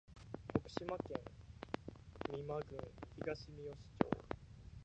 [0.51, 1.21] 徳島県
[2.35, 2.79] 美馬郡
[3.23, 4.09] 東みよし町